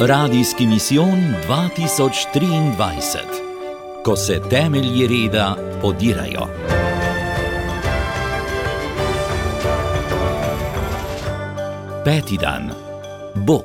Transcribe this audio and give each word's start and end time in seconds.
Radijski 0.00 0.66
misijon 0.66 1.34
2023, 1.48 3.18
ko 4.04 4.16
se 4.16 4.40
temelji 4.50 5.06
reda 5.06 5.56
podirajo. 5.82 6.46
Peti 12.04 12.36
dan. 12.40 12.70
Bog, 13.34 13.64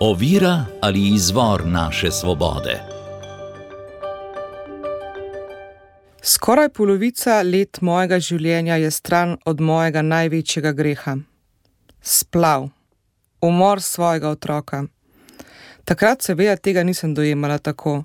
ovira 0.00 0.64
ali 0.80 1.08
izvor 1.14 1.66
naše 1.66 2.10
svobode. 2.10 2.80
Skoraj 6.22 6.68
polovica 6.68 7.42
let 7.42 7.80
mojega 7.80 8.20
življenja 8.20 8.76
je 8.76 8.90
stran 8.90 9.38
od 9.44 9.60
mojega 9.60 10.02
največjega 10.02 10.72
greha. 10.72 11.16
Splav, 12.02 12.68
umor 13.40 13.82
svojega 13.82 14.28
otroka. 14.28 14.84
Takrat 15.86 16.24
seveda 16.26 16.56
tega 16.58 16.82
nisem 16.82 17.12
dojemala 17.14 17.58
tako, 17.62 18.00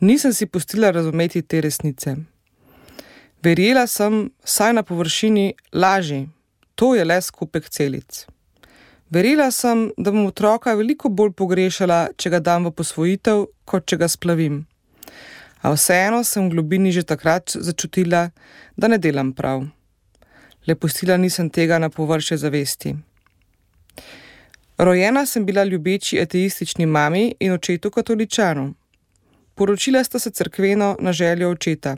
nisem 0.00 0.32
si 0.32 0.46
pustila 0.46 0.90
razumeti 0.90 1.42
te 1.42 1.60
resnice. 1.60 2.14
Verjela 3.44 3.86
sem, 3.86 4.30
saj 4.44 4.72
na 4.72 4.82
površini 4.82 5.52
laži, 5.72 6.22
to 6.74 6.94
je 6.96 7.04
le 7.04 7.20
skupek 7.20 7.68
celic. 7.68 8.24
Verjela 9.12 9.50
sem, 9.52 9.90
da 9.98 10.10
bom 10.10 10.24
otroka 10.26 10.72
veliko 10.74 11.10
bolj 11.12 11.34
pogrešala, 11.36 11.98
če 12.16 12.32
ga 12.32 12.40
dam 12.40 12.70
v 12.70 12.72
posvojitev, 12.74 13.44
kot 13.68 13.84
če 13.84 14.00
ga 14.00 14.08
splavim. 14.08 14.62
A 15.60 15.74
vseeno 15.74 16.22
sem 16.24 16.48
v 16.48 16.56
globini 16.56 16.90
že 16.92 17.04
takrat 17.04 17.52
začutila, 17.52 18.30
da 18.76 18.88
ne 18.88 18.96
delam 18.96 19.34
prav. 19.36 19.66
Le 20.66 20.74
pustila 20.74 21.20
nisem 21.20 21.52
tega 21.52 21.78
na 21.78 21.92
površje 21.92 22.40
zavesti. 22.46 22.96
Rojena 24.78 25.26
sem 25.26 25.46
bila 25.46 25.64
ljubeči 25.64 26.20
ateistični 26.20 26.86
mami 26.86 27.34
in 27.40 27.52
očetu 27.52 27.90
katoličanu. 27.90 28.74
Poročila 29.54 30.04
sta 30.04 30.18
se 30.18 30.30
crkveno 30.30 30.96
na 31.00 31.12
željo 31.12 31.50
očeta. 31.50 31.96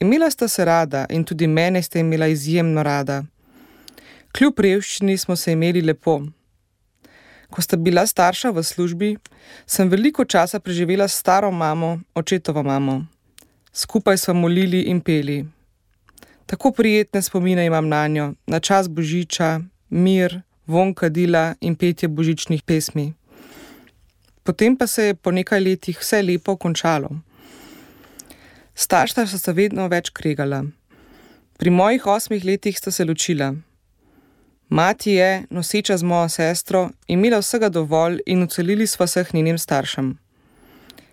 Imela 0.00 0.30
sta 0.30 0.48
se 0.48 0.64
rada 0.64 1.06
in 1.10 1.24
tudi 1.24 1.46
mene 1.46 1.82
sta 1.82 1.98
imela 1.98 2.26
izjemno 2.26 2.82
rada. 2.82 3.24
Kljub 4.38 4.60
revščini 4.60 5.18
smo 5.18 5.36
se 5.36 5.52
imeli 5.52 5.80
lepo. 5.80 6.20
Ko 7.50 7.62
sta 7.62 7.76
bila 7.76 8.06
starša 8.06 8.50
v 8.50 8.62
službi, 8.62 9.16
sem 9.66 9.88
veliko 9.88 10.24
časa 10.24 10.60
preživela 10.60 11.08
s 11.08 11.16
staro 11.16 11.50
mamo, 11.50 12.00
očetovo 12.14 12.62
mamo. 12.62 13.06
Skupaj 13.72 14.16
smo 14.16 14.34
molili 14.34 14.80
in 14.80 15.00
peli. 15.00 15.44
Tako 16.46 16.72
prijetne 16.72 17.22
spomine 17.22 17.66
imam 17.66 17.88
na 17.88 18.08
njo, 18.08 18.32
na 18.46 18.60
čas 18.60 18.88
božiča, 18.88 19.60
mir, 19.90 20.40
von 20.66 20.94
kadila 20.94 21.54
in 21.60 21.76
petje 21.76 22.08
božičnih 22.08 22.62
pesmi. 22.62 23.14
Potem 24.42 24.76
pa 24.76 24.86
se 24.86 25.04
je 25.04 25.14
po 25.14 25.30
nekaj 25.30 25.60
letih 25.60 25.98
vse 25.98 26.22
lepo 26.22 26.56
končalo. 26.56 27.10
Starša 28.74 29.26
so 29.26 29.38
se 29.38 29.52
vedno 29.52 29.88
več 29.88 30.10
kregala. 30.10 30.64
Pri 31.58 31.70
mojih 31.70 32.06
osmih 32.06 32.44
letih 32.44 32.78
sta 32.78 32.90
se 32.90 33.04
ločila. 33.04 33.54
Mati 34.68 35.10
je, 35.10 35.46
noseča 35.50 35.96
z 35.96 36.02
mojo 36.02 36.28
sestro, 36.28 36.90
imela 37.06 37.38
vsega 37.38 37.68
dovolj 37.68 38.20
in 38.26 38.42
ucelili 38.42 38.86
sva 38.86 39.06
se 39.06 39.24
njenim 39.32 39.58
staršem. 39.58 40.18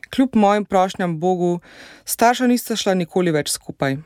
Kljub 0.09 0.35
mojim 0.35 0.65
prošnjam 0.65 1.19
Bogu, 1.19 1.59
starša 2.05 2.47
nista 2.47 2.75
šla 2.75 2.93
nikoli 2.93 3.31
več 3.31 3.49
skupaj 3.49 3.97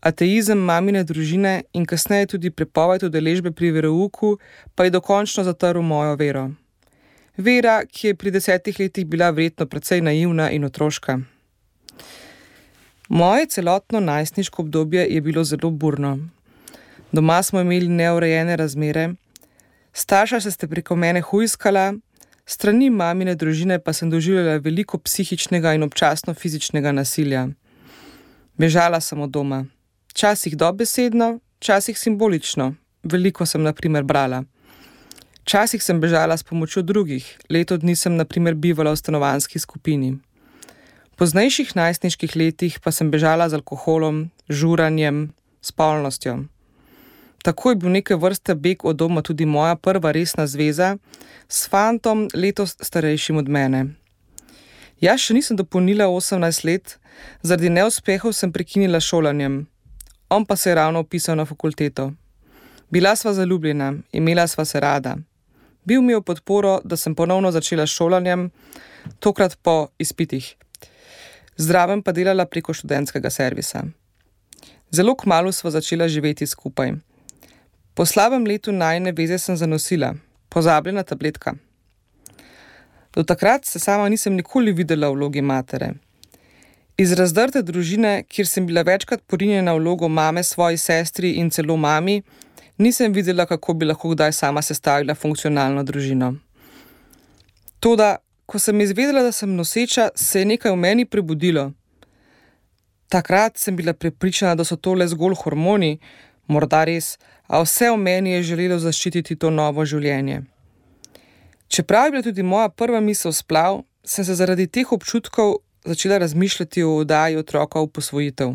ateizem 0.00 0.58
mamine 0.58 1.04
družine 1.04 1.62
in 1.72 1.86
kasneje 1.86 2.26
tudi 2.34 2.50
prepoved 2.50 3.02
udeležbe 3.02 3.50
pri 3.50 3.70
verouku, 3.70 4.38
pa 4.74 4.84
je 4.84 4.90
dokončno 4.90 5.44
zatrl 5.44 5.82
mojo 5.82 6.16
vero. 6.16 6.50
Vera, 7.36 7.82
ki 7.84 8.08
je 8.08 8.14
pri 8.14 8.30
desetih 8.30 8.78
letih 8.80 9.06
bila 9.06 9.30
vredno 9.30 9.66
precej 9.66 10.00
naivna 10.00 10.50
in 10.50 10.64
otroška. 10.64 11.18
Moje 13.08 13.46
celotno 13.46 14.00
najstniško 14.00 14.62
obdobje 14.62 15.06
je 15.10 15.20
bilo 15.20 15.44
zelo 15.44 15.70
burno. 15.70 16.18
Doma 17.12 17.42
smo 17.42 17.60
imeli 17.60 17.88
neurejene 17.88 18.56
razmere, 18.56 19.14
starša 19.92 20.40
se 20.40 20.50
ste 20.50 20.68
preko 20.68 20.96
mene 20.96 21.20
hujskala, 21.20 21.94
strani 22.46 22.90
mamine 22.90 23.34
družine 23.34 23.78
pa 23.78 23.92
sem 23.92 24.10
doživljala 24.10 24.56
veliko 24.56 24.98
psihičnega 24.98 25.74
in 25.74 25.82
občasno 25.82 26.34
fizičnega 26.34 26.92
nasilja. 26.92 27.48
Bežala 28.58 29.00
sem 29.00 29.20
od 29.20 29.30
doma. 29.30 29.64
Včasih 30.16 30.56
dobesedno, 30.56 31.40
včasih 31.60 31.98
simbolično. 31.98 32.74
Veliko 33.02 33.46
sem, 33.46 33.62
na 33.62 33.72
primer, 33.76 34.02
brala. 34.02 34.44
Včasih 35.42 35.82
sem 35.84 36.00
bežala 36.00 36.36
s 36.36 36.42
pomočjo 36.42 36.80
drugih, 36.82 37.26
leto 37.52 37.76
dni 37.76 37.92
sem, 37.96 38.16
na 38.16 38.24
primer, 38.24 38.54
bivala 38.54 38.94
v 38.94 38.96
stanovanski 38.96 39.60
skupini. 39.60 40.14
V 41.12 41.20
poznejših 41.20 41.76
najstniških 41.76 42.36
letih 42.36 42.80
pa 42.80 42.96
sem 42.96 43.12
bežala 43.12 43.50
z 43.52 43.60
alkoholom, 43.60 44.30
žuranjem, 44.48 45.36
spolnostjo. 45.60 46.48
Tako 47.44 47.76
je 47.76 47.76
bil 47.76 47.92
neke 48.00 48.16
vrste 48.16 48.56
beg 48.56 48.88
od 48.88 48.96
doma 48.96 49.20
tudi 49.20 49.44
moja 49.44 49.76
prva 49.76 50.16
resna 50.16 50.48
zveza 50.48 50.96
s 51.44 51.68
fantom, 51.68 52.30
letos 52.32 52.72
starejšim 52.80 53.36
od 53.36 53.52
mene. 53.52 53.92
Jaz 54.96 55.28
še 55.28 55.36
nisem 55.36 55.60
dopolnila 55.60 56.08
18 56.08 56.64
let, 56.64 56.96
zaradi 57.44 57.68
neuspehov 57.68 58.32
sem 58.32 58.48
prekinila 58.48 58.96
šolanjem 58.96 59.66
on 60.28 60.44
pa 60.44 60.56
se 60.56 60.70
je 60.70 60.74
ravno 60.74 61.00
upisal 61.00 61.36
na 61.36 61.44
fakulteto. 61.44 62.12
Bila 62.90 63.16
sva 63.16 63.32
zaljubljena, 63.32 63.94
imela 64.12 64.46
sva 64.46 64.64
se 64.64 64.80
rada. 64.80 65.16
Bil 65.84 66.02
mi 66.02 66.12
je 66.12 66.18
v 66.18 66.22
podporo, 66.22 66.80
da 66.84 66.96
sem 66.96 67.14
ponovno 67.14 67.50
začela 67.50 67.86
šolanjem, 67.86 68.50
tokrat 69.18 69.58
po 69.62 69.88
izpitih. 69.98 70.54
Zdraven 71.56 72.02
pa 72.02 72.12
delala 72.12 72.46
preko 72.46 72.74
študentskega 72.74 73.30
servisa. 73.30 73.84
Zelo 74.90 75.14
kmalo 75.16 75.52
sva 75.52 75.70
začela 75.70 76.08
živeti 76.08 76.46
skupaj. 76.46 76.92
Po 77.94 78.06
slabem 78.06 78.44
letu 78.46 78.72
najne 78.72 79.12
veze 79.12 79.38
sem 79.38 79.56
zanosila, 79.56 80.14
pozabljena 80.48 81.02
tabletka. 81.02 81.54
Do 83.14 83.22
takrat 83.24 83.64
se 83.64 83.78
sama 83.78 84.08
nisem 84.08 84.34
nikoli 84.36 84.72
videla 84.72 85.08
v 85.08 85.16
vlogi 85.16 85.42
matere. 85.42 85.94
Iz 86.96 87.10
razdrte 87.12 87.60
družine, 87.60 88.22
kjer 88.24 88.46
sem 88.48 88.64
bila 88.66 88.80
večkrat 88.80 89.20
porinjena 89.28 89.74
v 89.74 89.82
vlogo 89.82 90.08
mame, 90.08 90.40
svoji 90.42 90.78
sestri 90.80 91.34
in 91.36 91.50
celo 91.52 91.76
mami, 91.76 92.22
nisem 92.78 93.12
videla, 93.12 93.44
kako 93.46 93.74
bi 93.74 93.84
lahko 93.86 94.14
kdaj 94.14 94.32
sama 94.32 94.62
sestavila 94.62 95.14
funkcionalno 95.14 95.84
družino. 95.84 96.30
Toda, 97.80 98.16
ko 98.48 98.58
sem 98.58 98.80
izvedela, 98.80 99.20
da 99.22 99.32
sem 99.32 99.52
noseča, 99.52 100.08
se 100.16 100.40
je 100.40 100.48
nekaj 100.48 100.72
v 100.72 100.80
meni 100.86 101.04
prebudilo. 101.04 101.66
Takrat 103.12 103.60
sem 103.60 103.76
bila 103.76 103.92
prepričana, 103.92 104.54
da 104.56 104.64
so 104.64 104.80
to 104.80 104.94
le 104.96 105.04
zgolj 105.08 105.36
hormoni, 105.42 105.98
morda 106.48 106.80
res, 106.88 107.18
a 107.44 107.60
vse 107.60 107.92
v 107.92 108.00
meni 108.00 108.32
je 108.38 108.42
želelo 108.54 108.80
zaščititi 108.80 109.36
to 109.36 109.52
novo 109.52 109.84
življenje. 109.84 110.46
Čeprav 111.68 112.08
je 112.08 112.16
bila 112.16 112.24
tudi 112.24 112.42
moja 112.42 112.72
prva 112.72 113.04
misel 113.04 113.36
splav, 113.36 113.82
sem 114.00 114.24
se 114.24 114.34
zaradi 114.40 114.66
teh 114.66 114.92
občutkov 114.96 115.58
začela 115.86 116.18
razmišljati 116.18 116.82
o 116.82 116.96
oddaji 116.96 117.36
otroka 117.36 117.80
v 117.80 117.88
posvojitev. 117.88 118.54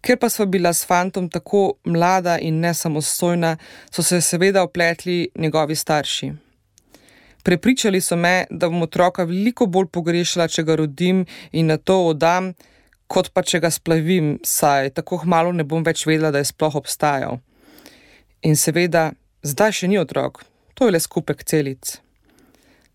Ker 0.00 0.18
pa 0.18 0.28
sva 0.30 0.46
bila 0.46 0.72
s 0.72 0.86
fantom 0.86 1.28
tako 1.30 1.74
mlada 1.84 2.38
in 2.38 2.60
nesamostojna, 2.60 3.56
so 3.90 4.02
se 4.02 4.20
seveda 4.20 4.62
opletli 4.62 5.28
njegovi 5.34 5.74
starši. 5.74 6.32
Prepričali 7.42 8.00
so 8.00 8.16
me, 8.16 8.46
da 8.50 8.68
bom 8.68 8.82
otroka 8.82 9.24
veliko 9.24 9.66
bolj 9.66 9.86
pogrešala, 9.92 10.48
če 10.48 10.62
ga 10.62 10.76
rodim 10.76 11.24
in 11.52 11.66
na 11.66 11.76
to 11.76 12.00
oddam, 12.06 12.52
kot 13.06 13.30
pa 13.30 13.42
če 13.42 13.60
ga 13.62 13.70
splavim, 13.70 14.38
saj 14.42 14.90
tako 14.96 15.20
malo 15.24 15.52
ne 15.52 15.64
bom 15.64 15.84
več 15.86 16.06
vedela, 16.06 16.32
da 16.34 16.42
je 16.42 16.48
sploh 16.50 16.74
obstajal. 16.74 17.38
In 18.42 18.58
seveda, 18.58 19.12
zdaj 19.46 19.78
še 19.78 19.90
ni 19.90 19.98
otrok, 19.98 20.42
to 20.74 20.86
je 20.86 20.96
le 20.96 21.00
skupek 21.00 21.44
celic. 21.46 22.00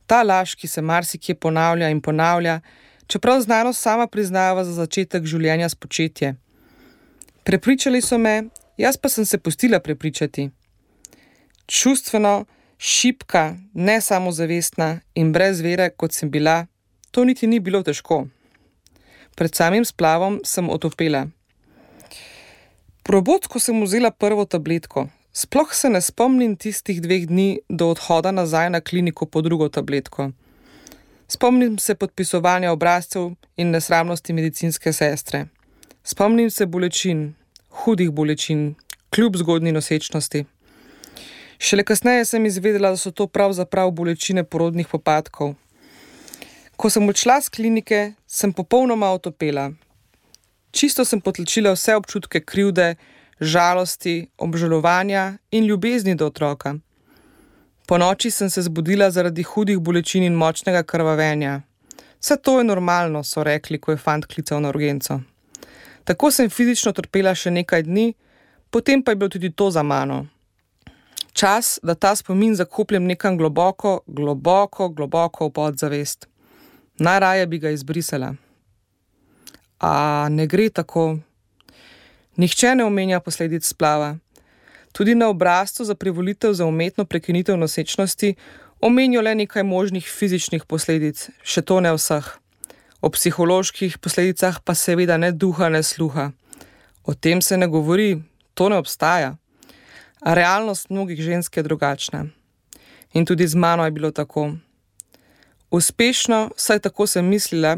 Ta 0.07 0.19
laž, 0.23 0.55
ki 0.59 0.67
se 0.67 0.83
marsikje 0.83 1.35
ponavlja 1.39 1.87
in 1.91 2.01
ponavlja, 2.03 2.59
čeprav 3.11 3.41
znanost 3.41 3.81
sama 3.81 4.07
priznava 4.07 4.63
za 4.63 4.71
začetek 4.71 5.25
življenja 5.27 5.67
spočetje. 5.69 6.35
Prepričali 7.43 7.99
so 8.01 8.17
me, 8.17 8.35
jaz 8.79 8.95
pa 8.97 9.09
sem 9.11 9.25
se 9.25 9.37
pustila 9.37 9.81
prepričati. 9.83 10.47
Čustveno, 11.67 12.45
šipka, 12.77 13.57
ne 13.73 13.97
samozavestna 14.01 15.01
in 15.19 15.33
brez 15.35 15.59
vere, 15.59 15.89
kot 15.91 16.15
sem 16.15 16.31
bila, 16.31 16.65
to 17.11 17.25
niti 17.27 17.51
ni 17.51 17.59
bilo 17.59 17.83
težko. 17.83 18.23
Pred 19.35 19.59
samim 19.59 19.83
splavom 19.85 20.39
sem 20.47 20.69
otopela. 20.69 21.25
Probotsko 23.03 23.59
sem 23.59 23.83
vzela 23.83 24.11
prvo 24.11 24.45
tabletko, 24.45 25.09
sploh 25.33 25.73
se 25.75 25.89
ne 25.89 25.99
spomnim 25.99 26.55
tistih 26.55 27.01
dveh 27.03 27.27
dni 27.27 27.49
do 27.67 27.91
odhoda 27.91 28.31
nazaj 28.31 28.69
na 28.69 28.79
kliniko 28.79 29.25
po 29.25 29.41
drugo 29.41 29.67
tabletko. 29.67 30.31
Spomnim 31.33 31.77
se 31.79 31.95
podpisovanja 31.95 32.71
obrazcev 32.71 33.29
in 33.57 33.69
nesramnosti 33.71 34.33
medicinske 34.33 34.91
sestre. 34.93 35.45
Spomnim 36.03 36.49
se 36.51 36.65
bolečin, 36.65 37.33
hudih 37.69 38.09
bolečin, 38.11 38.75
kljub 39.15 39.37
zgodni 39.39 39.71
nosečnosti. 39.71 40.43
Šele 41.57 41.83
kasneje 41.83 42.25
sem 42.25 42.45
izvedela, 42.45 42.91
da 42.91 42.97
so 42.97 43.11
to 43.11 43.27
pravzaprav 43.27 43.91
bolečine 43.91 44.43
porodnih 44.43 44.91
popadkov. 44.91 45.53
Ko 46.75 46.89
sem 46.89 47.07
odšla 47.07 47.39
z 47.41 47.55
klinike, 47.55 48.01
sem 48.27 48.51
popolnoma 48.51 49.13
otopela. 49.15 49.69
Čisto 50.71 51.05
sem 51.05 51.21
potlačila 51.21 51.71
vse 51.71 51.95
občutke 51.95 52.43
krivde, 52.43 52.95
žalosti, 53.39 54.27
obžalovanja 54.37 55.37
in 55.51 55.63
ljubezni 55.63 56.15
do 56.15 56.27
otroka. 56.27 56.75
Po 57.91 57.97
noči 57.97 58.31
sem 58.31 58.49
se 58.49 58.61
zbudila 58.61 59.09
zaradi 59.11 59.43
hudih 59.43 59.79
bolečin 59.79 60.23
in 60.23 60.35
močnega 60.39 60.83
krvavenja. 60.83 61.61
Vse 62.19 62.37
to 62.37 62.53
je 62.57 62.63
normalno, 62.63 63.19
so 63.23 63.43
rekli, 63.43 63.79
ko 63.83 63.91
je 63.91 63.97
fant 63.97 64.25
klical 64.25 64.61
na 64.63 64.69
urgenco. 64.69 65.17
Tako 66.03 66.29
sem 66.31 66.47
fizično 66.49 66.93
trpela 66.95 67.33
še 67.35 67.51
nekaj 67.51 67.83
dni, 67.83 68.13
potem 68.71 69.03
pa 69.03 69.11
je 69.11 69.19
bilo 69.19 69.29
tudi 69.35 69.51
to 69.51 69.67
za 69.75 69.83
mano. 69.83 70.21
Čas, 71.33 71.79
da 71.83 71.95
ta 71.95 72.15
spomin 72.15 72.55
zakopljem 72.55 73.11
nekam 73.11 73.35
globoko, 73.37 73.99
globoko, 74.07 74.87
globoko 74.89 75.49
v 75.49 75.55
podzavest. 75.59 76.29
Najraje 76.95 77.47
bi 77.47 77.59
ga 77.59 77.75
izbrisala. 77.75 78.33
A 79.83 79.93
ne 80.31 80.47
gre 80.47 80.69
tako. 80.69 81.17
Nihče 82.39 82.71
ne 82.75 82.87
omenja 82.87 83.19
posledic 83.19 83.67
splava. 83.67 84.15
Tudi 84.91 85.15
na 85.15 85.29
obrazcu 85.29 85.85
za 85.85 85.95
privolitev 85.95 86.53
za 86.53 86.65
umetno 86.65 87.05
prekinitev 87.05 87.57
nosečnosti 87.57 88.35
omenijo 88.81 89.21
le 89.21 89.35
nekaj 89.35 89.63
možnih 89.63 90.05
fizičnih 90.19 90.65
posledic, 90.65 91.29
še 91.43 91.61
to 91.61 91.79
ne 91.79 91.93
vseh. 91.95 92.25
O 93.01 93.09
psiholoških 93.09 93.97
posledicah 93.97 94.59
pa 94.65 94.75
seveda 94.75 95.17
ne 95.17 95.31
duha, 95.31 95.69
ne 95.69 95.83
sluha. 95.83 96.31
O 97.03 97.13
tem 97.13 97.41
se 97.41 97.57
ne 97.57 97.67
govori, 97.67 98.21
to 98.53 98.69
ne 98.69 98.77
obstaja. 98.77 99.35
A 100.21 100.33
realnost 100.33 100.89
mnogih 100.89 101.21
žensk 101.21 101.57
je 101.57 101.63
drugačna. 101.63 102.25
In 103.13 103.25
tudi 103.25 103.47
z 103.47 103.55
mano 103.55 103.85
je 103.85 103.91
bilo 103.91 104.11
tako. 104.11 104.51
Uspešno, 105.71 106.51
saj 106.55 106.79
tako 106.79 107.07
sem 107.07 107.25
mislila, 107.25 107.77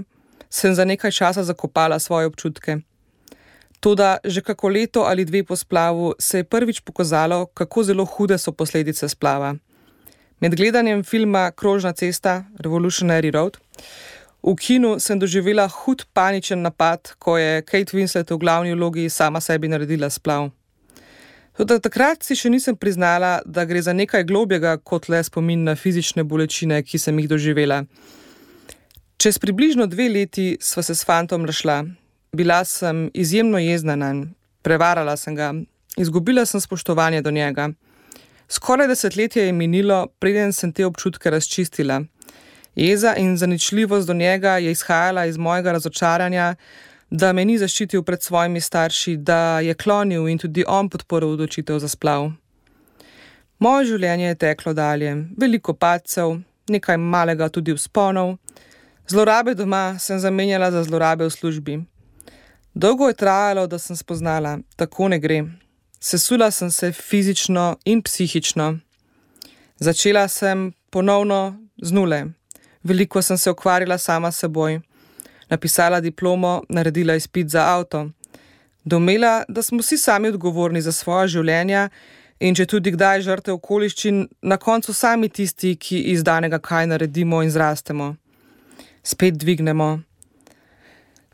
sem 0.49 0.75
za 0.75 0.85
nekaj 0.85 1.11
časa 1.11 1.43
zakopala 1.43 1.99
svoje 1.99 2.27
občutke. 2.27 2.77
Toda 3.83 4.17
že 4.23 4.39
kako 4.39 4.69
leto 4.71 5.03
ali 5.03 5.25
dve 5.27 5.43
po 5.43 5.55
splavu 5.59 6.13
se 6.19 6.39
je 6.39 6.43
prvič 6.47 6.79
pokazalo, 6.87 7.45
kako 7.51 7.83
zelo 7.83 8.05
hude 8.05 8.37
so 8.37 8.51
posledice 8.55 9.09
splava. 9.09 9.55
Med 10.39 10.55
gledanjem 10.55 11.03
filma 11.03 11.51
Krožna 11.51 11.91
cesta 11.91 12.45
Revolutionary 12.59 13.31
Road 13.31 13.59
v 14.43 14.55
kinu 14.59 14.99
sem 14.99 15.19
doživela 15.19 15.67
hud 15.67 16.03
paničen 16.13 16.61
napad, 16.61 17.15
ko 17.19 17.37
je 17.37 17.61
Kate 17.63 17.95
Winslet 17.95 18.31
v 18.31 18.37
glavni 18.37 18.75
vlogi 18.75 19.09
sama 19.09 19.39
sebi 19.39 19.67
naredila 19.67 20.09
splav. 20.09 20.51
Tudi 21.55 21.79
takrat 21.79 22.25
si 22.25 22.35
še 22.35 22.49
nisem 22.49 22.75
priznala, 22.75 23.39
da 23.45 23.63
gre 23.63 23.79
za 23.81 23.93
nekaj 23.93 24.25
globjega 24.27 24.77
kot 24.83 25.07
le 25.07 25.23
spomin 25.23 25.63
na 25.63 25.75
fizične 25.79 26.23
bolečine, 26.23 26.81
ki 26.83 26.99
sem 26.99 27.19
jih 27.19 27.29
doživela. 27.29 27.83
Čez 29.15 29.39
približno 29.39 29.87
dve 29.87 30.09
leti 30.09 30.57
sva 30.59 30.83
se 30.83 30.95
s 30.95 31.05
fantom 31.07 31.45
rašla. 31.45 31.83
Bila 32.35 32.65
sem 32.65 33.11
izjemno 33.13 33.57
jezna 33.57 33.95
na 33.95 34.13
njega, 34.13 34.29
prevarala 34.61 35.17
sem 35.17 35.35
ga, 35.35 35.53
izgubila 35.97 36.45
sem 36.45 36.61
spoštovanje 36.61 37.21
do 37.21 37.31
njega. 37.31 37.69
Skoraj 38.49 38.87
desetletje 38.87 39.45
je 39.45 39.51
minilo, 39.53 40.07
preden 40.19 40.53
sem 40.53 40.71
te 40.73 40.85
občutke 40.85 41.29
razčistila. 41.29 42.01
Jeza 42.75 43.13
in 43.17 43.37
zaničljivost 43.37 44.07
do 44.07 44.13
njega 44.13 44.57
je 44.57 44.71
izhajala 44.71 45.25
iz 45.25 45.37
mojega 45.37 45.71
razočaranja, 45.71 46.55
da 47.09 47.33
me 47.33 47.45
ni 47.45 47.57
zaščitil 47.57 48.03
pred 48.03 48.23
svojimi 48.23 48.61
starši, 48.61 49.17
da 49.17 49.59
je 49.59 49.73
klonil 49.73 50.27
in 50.27 50.37
tudi 50.37 50.65
on 50.67 50.89
podporil 50.89 51.29
odločitev 51.29 51.79
za 51.79 51.87
splav. 51.87 52.31
Moje 53.59 53.85
življenje 53.85 54.27
je 54.27 54.35
teklo 54.35 54.73
dalje, 54.73 55.15
veliko 55.37 55.73
padcev, 55.73 56.39
nekaj 56.69 56.97
malega 56.97 57.49
tudi 57.49 57.73
vzponov. 57.73 58.37
Zlorabe 59.07 59.53
doma 59.53 59.99
sem 59.99 60.19
zamenjala 60.19 60.71
za 60.71 60.83
zlorabe 60.83 61.25
v 61.25 61.29
službi. 61.29 61.83
Dolgo 62.73 63.07
je 63.07 63.13
trajalo, 63.13 63.67
da 63.67 63.79
sem 63.79 63.95
spoznala, 63.95 64.59
tako 64.75 65.07
ne 65.07 65.19
gre. 65.19 65.43
Sesula 65.99 66.51
sem 66.51 66.71
se 66.71 66.91
fizično 66.91 67.77
in 67.85 68.01
psihično. 68.01 68.77
Začela 69.79 70.27
sem 70.27 70.73
ponovno 70.89 71.55
z 71.81 71.91
nule. 71.91 72.25
Veliko 72.83 73.21
sem 73.21 73.37
se 73.37 73.51
ukvarjala 73.51 73.97
sama 73.97 74.31
s 74.31 74.39
seboj. 74.39 74.79
Napisala 75.49 75.99
diplomo, 75.99 76.63
naredila 76.69 77.15
izpit 77.15 77.49
za 77.49 77.61
avto. 77.61 78.09
Domela, 78.83 79.43
da 79.47 79.61
smo 79.61 79.79
vsi 79.79 79.97
sami 79.97 80.27
odgovorni 80.27 80.81
za 80.81 80.91
svoje 80.91 81.27
življenja 81.27 81.89
in 82.39 82.55
če 82.55 82.65
tudi 82.65 82.91
kdaj 82.91 83.21
žrte 83.21 83.51
okoliščin, 83.51 84.27
na 84.41 84.57
koncu 84.57 84.93
sami 84.93 85.29
tisti, 85.29 85.75
ki 85.75 86.01
iz 86.11 86.23
danega 86.23 86.59
kaj 86.59 86.87
naredimo 86.87 87.43
in 87.43 87.51
zrastemo. 87.51 88.15
Spet 89.03 89.37
dvignemo. 89.37 89.99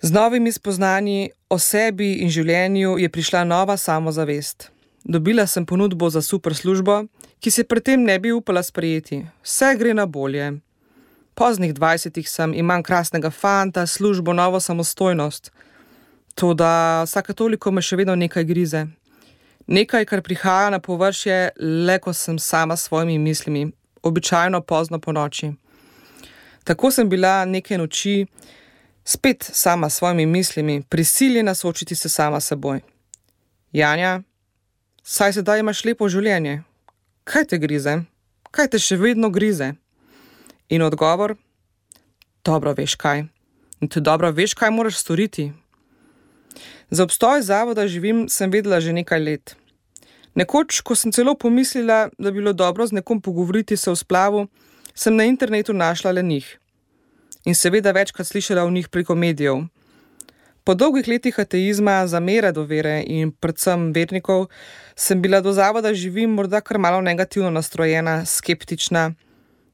Z 0.02 0.12
novimi 0.12 0.52
spoznanji 0.52 1.30
o 1.50 1.58
sebi 1.60 2.14
in 2.24 2.30
življenju 2.32 2.94
je 3.02 3.10
prišla 3.12 3.42
nova 3.44 3.76
samozavest. 3.78 4.70
Dobila 5.04 5.44
sem 5.48 5.66
ponudbo 5.66 6.08
za 6.10 6.22
super 6.22 6.56
službo, 6.56 7.02
ki 7.44 7.52
se 7.52 7.66
predtem 7.68 8.06
ne 8.08 8.16
bi 8.20 8.32
upala 8.32 8.64
sprejeti. 8.64 9.26
Vse 9.44 9.74
gre 9.76 9.92
na 9.94 10.06
bolje. 10.06 10.54
Poznih 11.36 11.74
dvajsetih 11.76 12.30
sem, 12.30 12.54
imam 12.56 12.84
krasnega 12.84 13.30
fanta, 13.30 13.84
službo, 13.88 14.34
novo 14.34 14.60
samostojnost. 14.60 15.52
Toda 16.36 17.04
vsake 17.04 17.36
toliko 17.36 17.72
me 17.72 17.84
še 17.84 18.00
vedno 18.00 18.16
nekaj 18.16 18.48
grize. 18.48 18.86
Nekaj, 19.68 20.06
kar 20.08 20.24
prihaja 20.24 20.70
na 20.72 20.80
površje, 20.80 21.42
le 21.60 21.98
ko 22.00 22.14
sem 22.16 22.40
sama 22.40 22.78
s 22.80 22.88
svojimi 22.88 23.18
mislimi, 23.20 23.66
običajno 24.04 24.62
pozno 24.62 25.00
po 25.00 25.12
noči. 25.12 25.52
Tako 26.64 26.92
sem 26.92 27.10
bila 27.10 27.44
neke 27.46 27.78
noči 27.78 28.24
spet 29.10 29.50
sama 29.54 29.90
s 29.90 29.96
svojimi 29.96 30.26
mislimi, 30.26 30.84
prisiljena 30.90 31.56
soočiti 31.56 31.96
se 31.96 32.10
sama 32.10 32.40
s 32.40 32.48
seboj. 32.48 32.80
Janja, 33.72 34.22
saj 35.04 35.34
sedaj 35.34 35.60
imaš 35.60 35.82
lepo 35.86 36.10
življenje. 36.10 36.62
Kaj 37.24 37.48
te 37.50 37.58
grize? 37.58 37.96
Kaj 38.52 38.70
te 38.70 38.80
še 38.80 39.00
vedno 39.02 39.32
grize? 39.34 39.72
In 40.70 40.86
odgovor: 40.86 41.34
Dobro 42.46 42.76
veš 42.78 42.96
kaj. 43.02 43.26
In 43.82 43.90
ti 43.90 44.02
dobro 44.02 44.30
veš, 44.32 44.54
kaj 44.54 44.72
moraš 44.78 45.02
storiti. 45.02 45.50
Za 46.90 47.04
obstoj 47.04 47.42
zavoda 47.42 47.88
živim, 47.88 48.28
sem 48.30 48.52
vedela 48.52 48.78
že 48.80 48.94
nekaj 48.94 49.26
let. 49.26 49.58
Nekoč, 50.36 50.84
ko 50.86 50.94
sem 50.96 51.12
celo 51.12 51.34
pomislila, 51.34 52.10
da 52.18 52.30
bi 52.30 52.44
bilo 52.44 52.54
dobro 52.54 52.86
z 52.86 53.02
nekom 53.02 53.22
pogovoriti 53.22 53.78
se 53.78 53.90
o 53.90 53.96
splavu, 53.96 54.48
sem 54.94 55.16
na 55.16 55.26
internetu 55.26 55.74
našla 55.74 56.12
le 56.12 56.24
njih 56.24 56.60
in 57.46 57.56
seveda 57.56 57.92
večkrat 57.92 58.28
slišala 58.28 58.64
o 58.64 58.72
njih 58.72 58.90
preko 58.90 59.16
medijev. 59.16 59.64
Po 60.64 60.74
dolgih 60.76 61.08
letih 61.08 61.40
ateizma, 61.40 62.08
zamere 62.08 62.52
do 62.52 62.64
vere 62.64 63.04
in 63.08 63.32
predvsem 63.32 63.92
vernikov, 63.94 64.48
sem 64.96 65.22
bila 65.22 65.42
do 65.42 65.54
zavoda 65.54 65.94
živim 65.94 66.30
morda 66.30 66.62
kar 66.62 66.78
malo 66.78 67.02
negativno 67.02 67.50
nastrojena, 67.50 68.26
skeptična, 68.26 69.14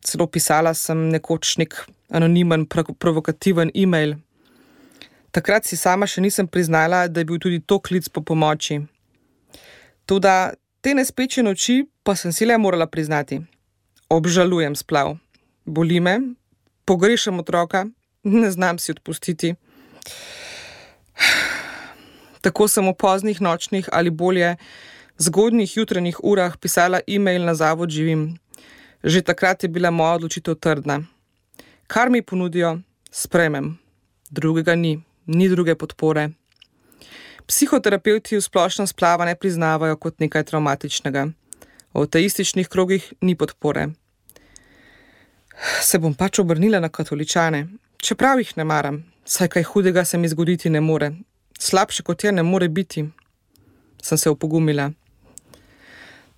celo 0.02 0.28
pisala 0.28 0.74
sem 0.74 1.10
nekoč 1.10 1.58
nek 1.58 1.76
anonimen, 2.10 2.68
provokativen 3.00 3.72
e-mail. 3.74 4.16
Takrat 5.32 5.66
si 5.66 5.76
sama 5.76 6.08
še 6.08 6.22
nisem 6.22 6.48
priznala, 6.48 7.08
da 7.08 7.20
je 7.20 7.26
bil 7.28 7.42
tudi 7.44 7.60
to 7.60 7.80
klic 7.80 8.08
po 8.10 8.22
pomoči. 8.22 8.80
Tudi 10.06 10.38
te 10.82 10.94
nespeče 10.94 11.44
noči 11.44 11.82
pa 12.06 12.14
sem 12.16 12.32
si 12.32 12.46
le 12.46 12.58
morala 12.58 12.86
priznati. 12.86 13.42
Obžalujem 14.10 14.76
splav. 14.78 15.18
Boli 15.66 16.00
me, 16.00 16.20
pogrešam 16.86 17.40
otroka, 17.40 17.86
ne 18.24 18.52
znam 18.52 18.80
si 18.80 18.92
odpustiti. 18.92 19.56
Tako 22.42 22.68
sem 22.68 22.86
v 22.88 22.94
poznih 22.94 23.42
nočnih 23.42 23.90
ali 23.92 24.10
bolje 24.10 24.56
zgodnjih 25.18 25.78
jutranjih 25.78 26.24
urah 26.24 26.58
pisala 26.58 27.02
e-mail 27.08 27.46
na 27.46 27.56
zavod 27.56 27.90
živim. 27.90 28.38
Že 29.04 29.22
takrat 29.22 29.64
je 29.64 29.70
bila 29.70 29.92
moja 29.92 30.14
odločitev 30.14 30.56
trdna. 30.56 31.02
Kar 31.88 32.10
mi 32.10 32.22
ponudijo, 32.22 32.80
spremem. 33.12 33.78
Drugega 34.32 34.76
ni, 34.76 35.04
ni 35.26 35.50
druge 35.50 35.76
podpore. 35.76 36.30
Psihoterapeuti 37.46 38.38
v 38.38 38.42
splošnem 38.42 38.88
splava 38.88 39.26
ne 39.26 39.36
priznavajo 39.36 39.98
kot 39.98 40.20
nekaj 40.20 40.44
traumatičnega. 40.50 41.30
V 41.94 42.08
teističnih 42.10 42.68
krogih 42.68 43.14
ni 43.22 43.38
podpore 43.38 43.94
se 45.82 46.00
bom 46.00 46.14
pač 46.14 46.40
obrnila 46.40 46.80
na 46.80 46.90
katoličane, 46.90 47.68
čeprav 47.98 48.40
jih 48.40 48.58
ne 48.58 48.64
maram, 48.64 49.04
saj 49.26 49.48
kaj 49.48 49.64
hudega 49.64 50.06
se 50.06 50.18
mi 50.18 50.28
zgoditi 50.28 50.70
ne 50.70 50.82
more. 50.82 51.12
Slabše 51.60 52.04
kot 52.04 52.24
je, 52.24 52.32
ne 52.32 52.44
more 52.44 52.68
biti, 52.70 53.06
sem 54.02 54.18
se 54.18 54.30
opogumila. 54.30 54.92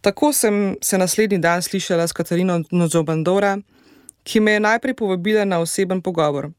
Tako 0.01 0.33
sem 0.33 0.75
se 0.81 0.97
naslednji 0.97 1.37
dan 1.37 1.61
slišala 1.61 2.07
s 2.07 2.13
Katarino 2.13 2.61
Nozobandora, 2.71 3.57
ki 4.23 4.39
me 4.39 4.51
je 4.51 4.59
najprej 4.59 4.93
povabila 4.93 5.45
na 5.45 5.59
oseben 5.59 6.01
pogovor. 6.01 6.51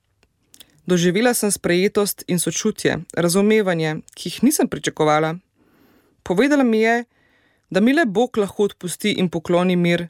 Doživela 0.87 1.35
sem 1.35 1.51
sprejetost 1.51 2.25
in 2.27 2.39
sočutje, 2.39 2.99
razumevanje, 3.15 4.01
ki 4.15 4.29
jih 4.29 4.43
nisem 4.43 4.69
pričakovala. 4.69 5.35
Povedala 6.23 6.65
mi 6.65 6.81
je, 6.81 7.05
da 7.71 7.81
mi 7.81 7.93
le 7.93 8.07
Bog 8.07 8.37
lahko 8.37 8.65
odpusti 8.65 9.13
in 9.13 9.29
pokloni 9.29 9.77
mir, 9.77 10.09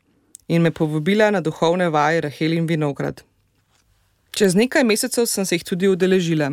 in 0.49 0.63
me 0.63 0.71
povabila 0.71 1.31
na 1.31 1.41
duhovne 1.41 1.89
vaje 1.89 2.21
Rahel 2.21 2.53
in 2.53 2.67
Vinograd. 2.67 3.23
Čez 4.31 4.55
nekaj 4.55 4.85
mesecev 4.85 5.27
sem 5.27 5.45
se 5.45 5.55
jih 5.55 5.65
tudi 5.65 5.89
udeležila, 5.89 6.51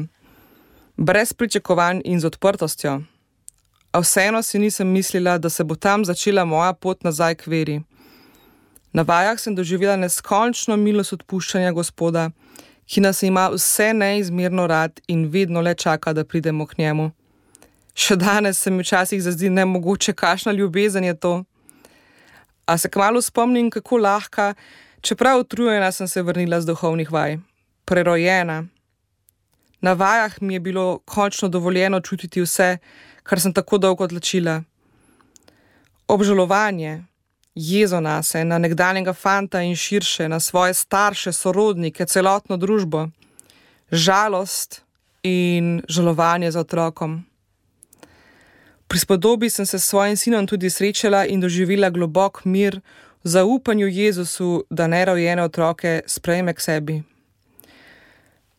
brez 0.97 1.33
pričakovanj 1.33 2.01
in 2.05 2.19
z 2.19 2.25
odprtostjo. 2.25 3.01
A 3.91 3.99
vseeno 3.99 4.41
si 4.43 4.59
nisem 4.59 4.87
mislila, 4.87 5.37
da 5.37 5.49
se 5.49 5.63
bo 5.63 5.75
tam 5.75 6.05
začela 6.05 6.45
moja 6.45 6.73
pot 6.73 7.03
nazaj 7.03 7.35
k 7.35 7.47
veri. 7.47 7.81
Na 8.93 9.01
vajah 9.01 9.39
sem 9.39 9.55
doživela 9.55 9.95
neskončno 9.95 10.77
milost 10.77 11.13
odpuščanja 11.13 11.71
Gospoda, 11.71 12.29
ki 12.85 13.01
nas 13.01 13.23
ima 13.23 13.49
vse 13.53 13.93
neizmerno 13.93 14.67
rad 14.67 14.99
in 15.07 15.27
vedno 15.31 15.61
le 15.61 15.75
čaka, 15.75 16.13
da 16.13 16.23
pridemo 16.23 16.65
k 16.65 16.77
njemu. 16.77 17.11
Še 17.95 18.15
danes 18.15 18.59
se 18.59 18.71
mi 18.71 18.83
včasih 18.83 19.21
zdi 19.23 19.49
ne 19.49 19.65
mogoče, 19.65 20.13
kakšna 20.13 20.51
ljubezen 20.51 21.03
je 21.03 21.13
to. 21.19 21.43
A 22.65 22.77
se 22.77 22.89
kmalo 22.89 23.21
spomnim, 23.21 23.69
kako 23.69 23.97
lahka, 23.97 24.53
čeprav 25.01 25.39
utrujena 25.39 25.91
sem 25.91 26.07
se 26.07 26.21
vrnila 26.21 26.61
z 26.61 26.65
duhovnih 26.65 27.11
vaj, 27.11 27.37
prerojena. 27.85 28.65
Na 29.81 29.93
vajah 29.93 30.41
mi 30.41 30.53
je 30.53 30.59
bilo 30.59 30.99
končno 31.05 31.49
dovoljeno 31.49 31.99
čutiti 32.01 32.41
vse, 32.41 32.77
kar 33.23 33.39
sem 33.39 33.53
tako 33.53 33.77
dolgo 33.77 34.03
odločila. 34.03 34.63
Obžalovanje, 36.07 37.03
jezo 37.55 37.99
na 37.99 38.23
se, 38.23 38.45
na 38.45 38.57
nekdanjega 38.57 39.13
fanta 39.13 39.61
in 39.61 39.75
širše, 39.75 40.29
na 40.29 40.39
svoje 40.39 40.73
starše, 40.73 41.31
sorodnike, 41.33 42.05
celotno 42.05 42.57
družbo, 42.57 43.07
žalost 43.91 44.81
in 45.23 45.81
žalovanje 45.89 46.51
za 46.51 46.59
otrokom. 46.59 47.25
Pri 48.87 48.99
spodobi 48.99 49.49
sem 49.49 49.65
se 49.65 49.79
s 49.79 49.85
svojim 49.85 50.17
sinom 50.17 50.47
tudi 50.47 50.69
srečala 50.69 51.25
in 51.25 51.41
doživela 51.41 51.89
globok 51.89 52.45
mir 52.45 52.81
v 53.23 53.29
zaupanju 53.29 53.87
Jezusu, 53.87 54.65
da 54.69 54.87
nerojene 54.87 55.43
otroke 55.43 56.01
sprejme 56.07 56.53
k 56.53 56.61
sebi. 56.61 57.03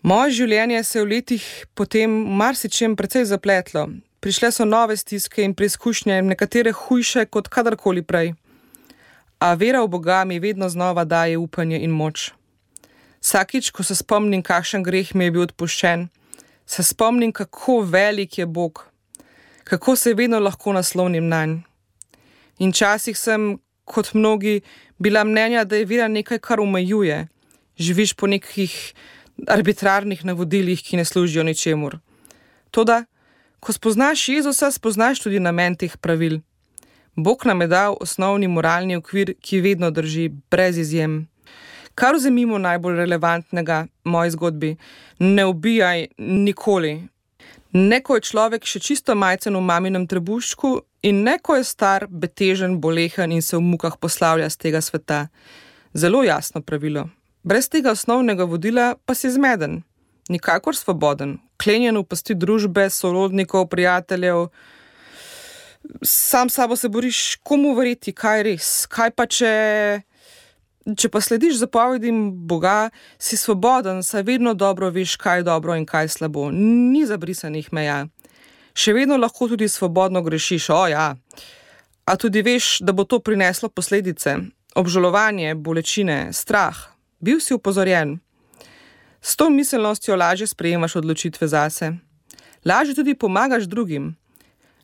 Moje 0.02 0.30
življenje 0.30 0.82
se 0.84 0.98
je 0.98 1.04
v 1.04 1.08
letih 1.08 1.44
potem 1.74 2.10
marsičem 2.10 2.96
precej 2.96 3.24
zapletlo. 3.24 3.88
Prišle 4.20 4.50
so 4.50 4.64
nove 4.64 4.96
stiske 4.96 5.42
in 5.42 5.54
preizkušnje, 5.54 6.22
nekatere 6.22 6.72
hujše 6.72 7.26
kot 7.26 7.48
kadarkoli 7.48 8.02
prej. 8.02 8.34
A 9.38 9.54
vera 9.54 9.82
v 9.82 9.90
Boga 9.90 10.24
mi 10.24 10.38
vedno 10.38 10.68
znova 10.68 11.04
daje 11.04 11.38
upanje 11.38 11.78
in 11.78 11.90
moč. 11.90 12.32
Vsakič, 13.22 13.70
ko 13.70 13.82
se 13.82 13.94
spomnim, 13.94 14.42
kakšen 14.42 14.82
greh 14.82 15.14
mi 15.14 15.26
je 15.26 15.34
bil 15.34 15.42
odpuščen, 15.46 16.08
se 16.66 16.82
spomnim, 16.82 17.32
kako 17.32 17.80
velik 17.82 18.38
je 18.38 18.46
Bog 18.46 18.86
kako 19.66 19.96
se 19.96 20.14
vedno 20.14 20.38
lahko 20.38 20.72
naslovnim 20.72 21.28
na 21.28 21.46
njega. 21.46 21.76
In 22.58 22.70
včasih 22.72 23.18
sem, 23.18 23.58
kot 23.84 24.14
mnogi, 24.14 24.60
bila 24.98 25.24
mnenja, 25.24 25.64
da 25.64 25.76
je 25.76 25.84
vera 25.84 26.08
nekaj, 26.08 26.38
kar 26.38 26.60
omejuje, 26.60 27.26
živiš 27.76 28.14
po 28.14 28.26
nekih 28.26 28.72
arbitrarnih 29.46 30.24
navodilih, 30.24 30.80
ki 30.82 30.96
ne 30.96 31.04
služijo 31.04 31.44
ničemur. 31.44 31.98
Toda, 32.70 33.04
ko 33.60 33.72
spoznaš 33.72 34.28
Jezusa, 34.28 34.70
spoznaš 34.72 35.20
tudi 35.20 35.40
namen 35.40 35.76
teh 35.76 35.96
pravil. 35.96 36.40
Bog 37.16 37.44
nam 37.44 37.60
je 37.60 37.68
dal 37.68 37.96
osnovni 38.00 38.48
moralni 38.48 38.96
okvir, 38.96 39.34
ki 39.40 39.60
vedno 39.60 39.90
drži, 39.90 40.30
brez 40.50 40.78
izjem. 40.78 41.26
Kar 41.94 42.16
vzemimo 42.16 42.58
najbolj 42.58 42.96
relevantnega 42.96 43.86
v 44.04 44.10
moji 44.10 44.30
zgodbi, 44.30 44.76
ne 45.18 45.44
ubijaj 45.46 46.06
nikoli, 46.18 47.08
Ne 47.76 47.98
ko 48.00 48.16
je 48.16 48.24
človek 48.24 48.64
še 48.64 48.80
čisto 48.80 49.12
majcen 49.12 49.52
v 49.52 49.60
maminem 49.60 50.06
trebuščku, 50.08 50.68
in 51.04 51.18
ne 51.26 51.34
ko 51.36 51.58
je 51.58 51.64
star, 51.68 52.06
betežen, 52.08 52.78
bolehen 52.80 53.34
in 53.36 53.42
se 53.44 53.52
v 53.58 53.60
mukah 53.60 53.98
poslavlja 54.00 54.48
z 54.48 54.56
tega 54.62 54.80
sveta. 54.80 55.18
Zelo 55.92 56.22
jasno 56.24 56.62
pravilo. 56.64 57.04
Brez 57.44 57.68
tega 57.68 57.92
osnovnega 57.92 58.46
vodila 58.48 58.94
pa 59.04 59.12
si 59.12 59.28
zmeden, 59.28 59.82
nikakor 60.32 60.72
svoboden, 60.72 61.36
klenjen 61.60 62.00
v 62.00 62.06
pasti 62.08 62.32
družbe, 62.32 62.88
sorodnikov, 62.88 63.68
prijateljev. 63.68 64.48
Sam 66.00 66.48
sabo 66.48 66.80
se 66.80 66.88
boriš, 66.88 67.36
komu 67.44 67.74
verjeti, 67.76 68.16
kaj 68.16 68.40
je 68.40 68.46
res, 68.48 68.70
kaj 68.88 69.12
pa 69.12 69.28
če. 69.28 69.52
Če 70.86 71.08
pa 71.10 71.18
slediš 71.18 71.56
zapovedim 71.58 72.46
Boga, 72.46 72.92
si 73.18 73.34
svoboden, 73.34 74.04
saj 74.06 74.22
vedno 74.22 74.52
dobro 74.54 74.86
veš, 74.94 75.16
kaj 75.18 75.40
je 75.40 75.46
dobro 75.48 75.74
in 75.74 75.86
kaj 75.86 76.04
je 76.04 76.12
slabo. 76.14 76.50
Ni 76.54 77.02
zabrisanih 77.02 77.72
meja. 77.74 78.04
Še 78.70 78.94
vedno 78.94 79.16
lahko 79.18 79.48
tudi 79.50 79.66
svobodno 79.66 80.22
grešiš, 80.22 80.68
o 80.70 80.84
ja. 80.86 81.08
A 82.06 82.14
tudi 82.14 82.44
veš, 82.46 82.84
da 82.86 82.94
bo 82.94 83.02
to 83.02 83.18
prineslo 83.18 83.66
posledice, 83.68 84.36
obžalovanje, 84.78 85.56
bolečine, 85.58 86.30
strah. 86.30 86.78
Bil 87.18 87.40
si 87.42 87.56
upozorjen. 87.56 88.20
S 89.18 89.34
to 89.34 89.50
miselnostjo 89.50 90.14
lažje 90.14 90.46
sprejemaš 90.46 91.00
odločitve 91.02 91.48
zase. 91.50 91.96
Lažje 92.62 92.94
tudi 92.94 93.18
pomagaš 93.18 93.66
drugim. 93.66 94.14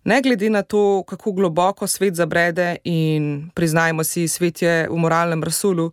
Ne 0.04 0.22
glede 0.22 0.50
na 0.50 0.62
to, 0.62 1.02
kako 1.08 1.32
globoko 1.32 1.86
svet 1.86 2.14
zabrede 2.14 2.76
in 2.84 3.50
priznajmo 3.54 4.04
si, 4.04 4.28
svet 4.28 4.62
je 4.62 4.88
v 4.90 4.96
moralnem 4.98 5.42
rasulu, 5.44 5.92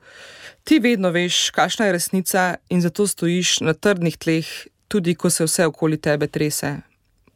ti 0.63 0.79
vedno 0.79 1.11
veš, 1.13 1.49
kakšna 1.53 1.85
je 1.85 1.91
resnica 1.91 2.55
in 2.69 2.81
zato 2.81 3.07
stojiš 3.07 3.59
na 3.61 3.73
trdnih 3.73 4.17
tleh, 4.17 4.47
tudi 4.87 5.15
ko 5.15 5.29
se 5.29 5.45
vse 5.45 5.65
okoli 5.65 6.01
tebe 6.01 6.27
trese. 6.27 6.75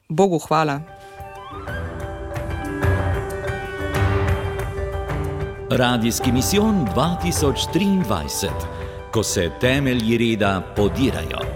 Bogu 0.10 0.40
hvala. 0.40 0.82
Radijski 5.70 6.32
misijon 6.32 6.88
2023, 6.96 8.50
ko 9.12 9.24
se 9.24 9.50
temelji 9.62 10.18
reda 10.18 10.74
podirajo. 10.76 11.53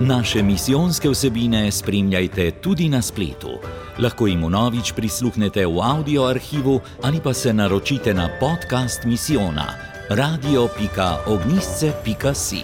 Naše 0.00 0.42
misijonske 0.42 1.10
vsebine 1.10 1.70
spremljajte 1.70 2.50
tudi 2.50 2.88
na 2.88 3.02
spletu 3.02 3.50
lahko 3.98 4.26
jim 4.26 4.46
vnovič 4.46 4.92
prisluhnete 4.92 5.66
v 5.66 5.80
audio 5.82 6.22
arhivu 6.30 6.80
ali 7.02 7.20
pa 7.20 7.34
se 7.34 7.52
naročite 7.52 8.14
na 8.14 8.28
podcast 8.40 9.04
misijona 9.04 9.66
radio.ognisce.si. 10.08 12.62